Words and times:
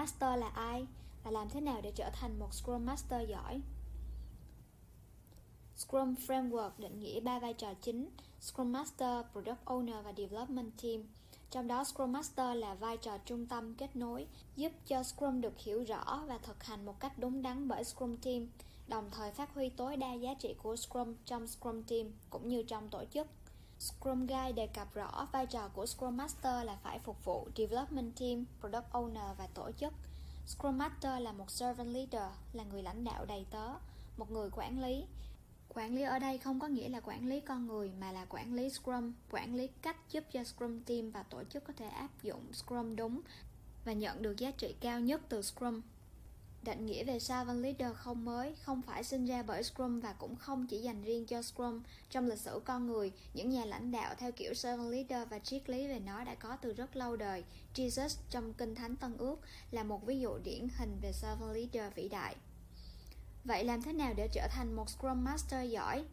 Master 0.00 0.38
là 0.38 0.48
ai 0.48 0.86
và 1.24 1.30
làm 1.30 1.48
thế 1.48 1.60
nào 1.60 1.80
để 1.82 1.92
trở 1.94 2.10
thành 2.12 2.38
một 2.38 2.54
Scrum 2.54 2.86
Master 2.86 3.28
giỏi. 3.28 3.60
Scrum 5.76 6.14
Framework 6.14 6.70
định 6.78 7.00
nghĩa 7.00 7.20
ba 7.20 7.38
vai 7.38 7.54
trò 7.54 7.74
chính: 7.74 8.10
Scrum 8.40 8.72
Master, 8.72 9.24
Product 9.32 9.64
Owner 9.64 10.02
và 10.02 10.12
Development 10.16 10.72
Team. 10.82 11.02
Trong 11.50 11.68
đó 11.68 11.84
Scrum 11.84 12.12
Master 12.12 12.56
là 12.56 12.74
vai 12.74 12.96
trò 12.96 13.18
trung 13.18 13.46
tâm 13.46 13.74
kết 13.74 13.96
nối, 13.96 14.26
giúp 14.56 14.72
cho 14.86 15.02
Scrum 15.02 15.40
được 15.40 15.58
hiểu 15.58 15.84
rõ 15.84 16.22
và 16.26 16.38
thực 16.38 16.64
hành 16.64 16.86
một 16.86 17.00
cách 17.00 17.18
đúng 17.18 17.42
đắn 17.42 17.68
bởi 17.68 17.84
Scrum 17.84 18.16
Team, 18.16 18.46
đồng 18.88 19.10
thời 19.10 19.32
phát 19.32 19.54
huy 19.54 19.68
tối 19.68 19.96
đa 19.96 20.12
giá 20.12 20.34
trị 20.34 20.54
của 20.62 20.76
Scrum 20.76 21.14
trong 21.24 21.46
Scrum 21.46 21.82
Team 21.82 22.06
cũng 22.30 22.48
như 22.48 22.62
trong 22.62 22.88
tổ 22.88 23.04
chức. 23.04 23.26
Scrum 23.80 24.26
Guide 24.26 24.52
đề 24.52 24.66
cập 24.66 24.94
rõ 24.94 25.28
vai 25.32 25.46
trò 25.46 25.68
của 25.68 25.86
Scrum 25.86 26.16
Master 26.16 26.64
là 26.66 26.76
phải 26.82 26.98
phục 26.98 27.24
vụ 27.24 27.48
Development 27.56 28.12
Team, 28.20 28.44
Product 28.60 28.92
Owner 28.92 29.34
và 29.38 29.46
tổ 29.54 29.70
chức. 29.80 29.92
Scrum 30.46 30.78
Master 30.78 31.22
là 31.22 31.32
một 31.32 31.50
servant 31.50 31.88
leader, 31.88 32.32
là 32.52 32.64
người 32.64 32.82
lãnh 32.82 33.04
đạo 33.04 33.24
đầy 33.24 33.46
tớ, 33.50 33.68
một 34.16 34.30
người 34.30 34.50
quản 34.52 34.82
lý. 34.82 35.04
Quản 35.74 35.94
lý 35.94 36.02
ở 36.02 36.18
đây 36.18 36.38
không 36.38 36.60
có 36.60 36.68
nghĩa 36.68 36.88
là 36.88 37.00
quản 37.00 37.28
lý 37.28 37.40
con 37.40 37.66
người 37.66 37.90
mà 38.00 38.12
là 38.12 38.26
quản 38.28 38.54
lý 38.54 38.70
Scrum, 38.70 39.12
quản 39.30 39.54
lý 39.54 39.66
cách 39.82 39.96
giúp 40.10 40.24
cho 40.32 40.44
Scrum 40.44 40.82
Team 40.82 41.10
và 41.10 41.22
tổ 41.22 41.44
chức 41.44 41.64
có 41.64 41.72
thể 41.76 41.88
áp 41.88 42.22
dụng 42.22 42.52
Scrum 42.52 42.96
đúng 42.96 43.20
và 43.84 43.92
nhận 43.92 44.22
được 44.22 44.36
giá 44.36 44.50
trị 44.50 44.74
cao 44.80 45.00
nhất 45.00 45.20
từ 45.28 45.42
Scrum. 45.42 45.80
Định 46.62 46.86
nghĩa 46.86 47.04
về 47.04 47.18
servant 47.18 47.62
leader 47.62 47.96
không 47.96 48.24
mới, 48.24 48.54
không 48.62 48.82
phải 48.82 49.04
sinh 49.04 49.26
ra 49.26 49.42
bởi 49.42 49.62
Scrum 49.62 50.00
và 50.00 50.12
cũng 50.12 50.36
không 50.36 50.66
chỉ 50.66 50.78
dành 50.78 51.02
riêng 51.02 51.26
cho 51.26 51.42
Scrum. 51.42 51.82
Trong 52.10 52.26
lịch 52.26 52.38
sử 52.38 52.60
con 52.64 52.86
người, 52.86 53.12
những 53.34 53.50
nhà 53.50 53.64
lãnh 53.64 53.90
đạo 53.90 54.14
theo 54.18 54.32
kiểu 54.32 54.54
servant 54.54 54.90
leader 54.90 55.28
và 55.28 55.38
triết 55.38 55.70
lý 55.70 55.86
về 55.86 56.00
nó 56.00 56.24
đã 56.24 56.34
có 56.34 56.56
từ 56.56 56.72
rất 56.72 56.96
lâu 56.96 57.16
đời. 57.16 57.44
Jesus 57.74 58.16
trong 58.30 58.54
Kinh 58.54 58.74
Thánh 58.74 58.96
Tân 58.96 59.16
Ước 59.16 59.40
là 59.70 59.82
một 59.82 60.06
ví 60.06 60.20
dụ 60.20 60.38
điển 60.38 60.68
hình 60.78 60.98
về 61.02 61.12
servant 61.12 61.54
leader 61.54 61.94
vĩ 61.94 62.08
đại. 62.08 62.36
Vậy 63.44 63.64
làm 63.64 63.82
thế 63.82 63.92
nào 63.92 64.14
để 64.16 64.28
trở 64.32 64.48
thành 64.50 64.72
một 64.72 64.90
Scrum 64.90 65.24
Master 65.24 65.70
giỏi? 65.70 66.04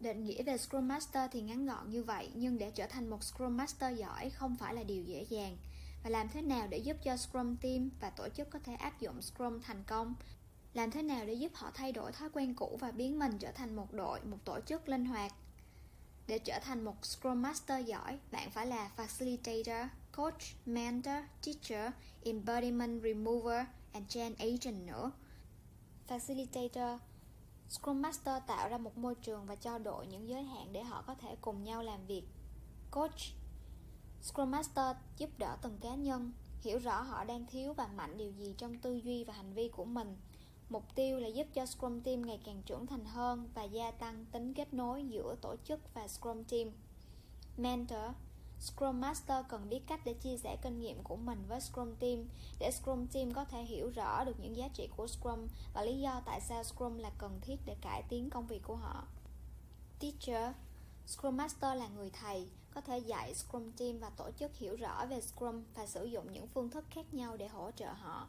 Định 0.00 0.24
nghĩa 0.24 0.42
về 0.42 0.58
Scrum 0.58 0.88
Master 0.88 1.30
thì 1.32 1.40
ngắn 1.40 1.66
gọn 1.66 1.90
như 1.90 2.02
vậy, 2.02 2.30
nhưng 2.34 2.58
để 2.58 2.70
trở 2.70 2.86
thành 2.86 3.08
một 3.08 3.24
Scrum 3.24 3.56
Master 3.56 3.98
giỏi 3.98 4.30
không 4.30 4.56
phải 4.56 4.74
là 4.74 4.82
điều 4.82 5.02
dễ 5.02 5.26
dàng 5.28 5.56
và 6.06 6.10
làm 6.10 6.28
thế 6.28 6.42
nào 6.42 6.66
để 6.70 6.78
giúp 6.78 6.96
cho 7.02 7.16
Scrum 7.16 7.56
Team 7.56 7.90
và 8.00 8.10
tổ 8.10 8.28
chức 8.28 8.50
có 8.50 8.58
thể 8.58 8.74
áp 8.74 9.00
dụng 9.00 9.22
Scrum 9.22 9.60
thành 9.60 9.84
công 9.86 10.14
làm 10.74 10.90
thế 10.90 11.02
nào 11.02 11.26
để 11.26 11.34
giúp 11.34 11.52
họ 11.54 11.70
thay 11.74 11.92
đổi 11.92 12.12
thói 12.12 12.28
quen 12.32 12.54
cũ 12.54 12.78
và 12.80 12.90
biến 12.90 13.18
mình 13.18 13.38
trở 13.38 13.52
thành 13.52 13.76
một 13.76 13.92
đội, 13.92 14.20
một 14.20 14.36
tổ 14.44 14.60
chức 14.66 14.88
linh 14.88 15.06
hoạt. 15.06 15.32
Để 16.26 16.38
trở 16.38 16.58
thành 16.62 16.84
một 16.84 17.04
Scrum 17.04 17.42
Master 17.42 17.86
giỏi, 17.86 18.18
bạn 18.32 18.50
phải 18.50 18.66
là 18.66 18.90
Facilitator, 18.96 19.88
Coach, 20.16 20.42
Mentor, 20.66 21.14
Teacher, 21.46 21.92
Embodiment 22.24 23.02
Remover 23.02 23.66
and 23.92 24.08
Change 24.08 24.34
Agent 24.38 24.86
nữa. 24.86 25.10
Facilitator 26.08 26.98
Scrum 27.68 28.02
Master 28.02 28.42
tạo 28.46 28.68
ra 28.68 28.78
một 28.78 28.98
môi 28.98 29.14
trường 29.14 29.46
và 29.46 29.54
cho 29.54 29.78
đội 29.78 30.06
những 30.06 30.28
giới 30.28 30.42
hạn 30.42 30.72
để 30.72 30.82
họ 30.82 31.04
có 31.06 31.14
thể 31.14 31.36
cùng 31.40 31.64
nhau 31.64 31.82
làm 31.82 32.06
việc. 32.06 32.22
Coach 32.90 33.20
Scrum 34.22 34.50
Master 34.50 34.96
giúp 35.16 35.30
đỡ 35.38 35.56
từng 35.62 35.78
cá 35.78 35.94
nhân, 35.94 36.32
hiểu 36.60 36.78
rõ 36.78 37.00
họ 37.00 37.24
đang 37.24 37.46
thiếu 37.46 37.72
và 37.72 37.86
mạnh 37.86 38.18
điều 38.18 38.30
gì 38.30 38.54
trong 38.58 38.78
tư 38.78 38.94
duy 38.94 39.24
và 39.24 39.32
hành 39.32 39.52
vi 39.52 39.68
của 39.68 39.84
mình. 39.84 40.16
Mục 40.68 40.94
tiêu 40.94 41.18
là 41.18 41.28
giúp 41.28 41.46
cho 41.54 41.66
Scrum 41.66 42.00
Team 42.00 42.22
ngày 42.22 42.40
càng 42.44 42.62
trưởng 42.62 42.86
thành 42.86 43.04
hơn 43.04 43.50
và 43.54 43.62
gia 43.62 43.90
tăng 43.90 44.24
tính 44.32 44.54
kết 44.54 44.74
nối 44.74 45.04
giữa 45.08 45.36
tổ 45.42 45.56
chức 45.64 45.94
và 45.94 46.08
Scrum 46.08 46.44
Team. 46.44 46.70
Mentor, 47.56 48.10
Scrum 48.60 49.00
Master 49.00 49.46
cần 49.48 49.68
biết 49.68 49.80
cách 49.86 50.00
để 50.04 50.14
chia 50.14 50.36
sẻ 50.36 50.56
kinh 50.62 50.80
nghiệm 50.80 51.02
của 51.02 51.16
mình 51.16 51.44
với 51.48 51.60
Scrum 51.60 51.94
Team 51.96 52.24
để 52.58 52.70
Scrum 52.70 53.06
Team 53.06 53.32
có 53.32 53.44
thể 53.44 53.62
hiểu 53.62 53.90
rõ 53.90 54.24
được 54.24 54.40
những 54.40 54.56
giá 54.56 54.68
trị 54.68 54.88
của 54.96 55.06
Scrum 55.06 55.46
và 55.74 55.82
lý 55.82 56.00
do 56.00 56.22
tại 56.26 56.40
sao 56.40 56.64
Scrum 56.64 56.98
là 56.98 57.10
cần 57.18 57.40
thiết 57.42 57.56
để 57.66 57.76
cải 57.80 58.02
tiến 58.08 58.30
công 58.30 58.46
việc 58.46 58.62
của 58.62 58.76
họ. 58.76 59.04
Teacher 60.00 60.54
Scrum 61.06 61.36
Master 61.36 61.78
là 61.78 61.88
người 61.88 62.10
thầy, 62.10 62.48
có 62.74 62.80
thể 62.80 62.98
dạy 62.98 63.34
Scrum 63.34 63.72
Team 63.72 63.98
và 63.98 64.10
tổ 64.10 64.30
chức 64.38 64.56
hiểu 64.56 64.76
rõ 64.76 65.06
về 65.06 65.20
Scrum 65.20 65.64
và 65.74 65.86
sử 65.86 66.04
dụng 66.04 66.32
những 66.32 66.46
phương 66.46 66.70
thức 66.70 66.84
khác 66.90 67.14
nhau 67.14 67.36
để 67.36 67.48
hỗ 67.48 67.70
trợ 67.70 67.92
họ. 67.92 68.28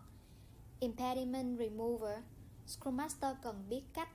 Impediment 0.79 1.59
Remover 1.59 2.19
Scrum 2.67 2.97
Master 2.97 3.37
cần 3.43 3.69
biết 3.69 3.83
cách 3.93 4.09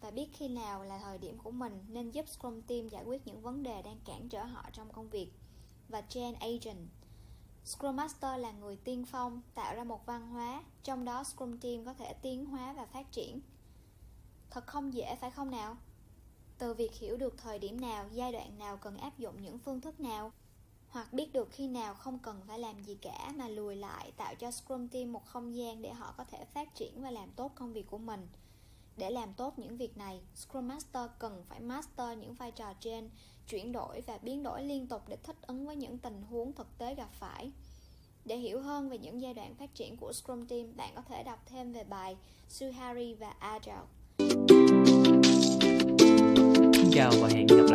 và 0.00 0.10
biết 0.10 0.28
khi 0.32 0.48
nào 0.48 0.84
là 0.84 0.98
thời 0.98 1.18
điểm 1.18 1.38
của 1.38 1.50
mình 1.50 1.84
nên 1.88 2.10
giúp 2.10 2.28
Scrum 2.28 2.62
Team 2.62 2.88
giải 2.88 3.04
quyết 3.04 3.26
những 3.26 3.42
vấn 3.42 3.62
đề 3.62 3.82
đang 3.82 4.00
cản 4.04 4.28
trở 4.28 4.44
họ 4.44 4.64
trong 4.72 4.92
công 4.92 5.10
việc. 5.10 5.32
Và 5.88 6.00
Change 6.00 6.38
Agent 6.40 6.88
Scrum 7.64 7.96
Master 7.96 8.40
là 8.40 8.50
người 8.50 8.76
tiên 8.76 9.04
phong 9.06 9.42
tạo 9.54 9.74
ra 9.74 9.84
một 9.84 10.06
văn 10.06 10.28
hóa, 10.28 10.62
trong 10.82 11.04
đó 11.04 11.24
Scrum 11.24 11.58
Team 11.58 11.84
có 11.84 11.94
thể 11.94 12.14
tiến 12.22 12.46
hóa 12.46 12.72
và 12.72 12.86
phát 12.86 13.12
triển. 13.12 13.40
Thật 14.50 14.66
không 14.66 14.94
dễ 14.94 15.16
phải 15.20 15.30
không 15.30 15.50
nào? 15.50 15.76
Từ 16.58 16.74
việc 16.74 16.94
hiểu 16.94 17.16
được 17.16 17.34
thời 17.38 17.58
điểm 17.58 17.80
nào 17.80 18.06
giai 18.12 18.32
đoạn 18.32 18.58
nào 18.58 18.76
cần 18.76 18.96
áp 18.96 19.18
dụng 19.18 19.42
những 19.42 19.58
phương 19.58 19.80
thức 19.80 20.00
nào 20.00 20.32
hoặc 20.88 21.12
biết 21.12 21.32
được 21.32 21.48
khi 21.50 21.68
nào 21.68 21.94
không 21.94 22.18
cần 22.18 22.40
phải 22.46 22.58
làm 22.58 22.82
gì 22.82 22.94
cả 22.94 23.32
mà 23.36 23.48
lùi 23.48 23.76
lại 23.76 24.12
tạo 24.16 24.34
cho 24.34 24.50
Scrum 24.50 24.88
Team 24.88 25.12
một 25.12 25.26
không 25.26 25.56
gian 25.56 25.82
để 25.82 25.92
họ 25.92 26.14
có 26.16 26.24
thể 26.24 26.44
phát 26.54 26.74
triển 26.74 27.02
và 27.02 27.10
làm 27.10 27.30
tốt 27.36 27.52
công 27.54 27.72
việc 27.72 27.86
của 27.90 27.98
mình. 27.98 28.28
Để 28.96 29.10
làm 29.10 29.34
tốt 29.34 29.58
những 29.58 29.76
việc 29.76 29.96
này, 29.96 30.20
Scrum 30.34 30.68
Master 30.68 31.10
cần 31.18 31.44
phải 31.48 31.60
master 31.60 32.18
những 32.18 32.34
vai 32.34 32.50
trò 32.50 32.72
trên, 32.80 33.10
chuyển 33.48 33.72
đổi 33.72 34.00
và 34.00 34.18
biến 34.22 34.42
đổi 34.42 34.62
liên 34.62 34.86
tục 34.86 35.02
để 35.08 35.16
thích 35.16 35.36
ứng 35.46 35.66
với 35.66 35.76
những 35.76 35.98
tình 35.98 36.22
huống 36.22 36.52
thực 36.52 36.78
tế 36.78 36.94
gặp 36.94 37.08
phải. 37.12 37.52
Để 38.24 38.36
hiểu 38.36 38.60
hơn 38.60 38.88
về 38.88 38.98
những 38.98 39.20
giai 39.20 39.34
đoạn 39.34 39.54
phát 39.54 39.74
triển 39.74 39.96
của 39.96 40.12
Scrum 40.12 40.46
Team, 40.46 40.76
bạn 40.76 40.92
có 40.94 41.02
thể 41.02 41.22
đọc 41.22 41.42
thêm 41.46 41.72
về 41.72 41.84
bài 41.84 42.16
Suhari 42.48 43.14
và 43.14 43.30
Agile 43.30 45.07
chào 46.98 47.12
và 47.20 47.28
hẹn 47.28 47.46
gặp 47.46 47.67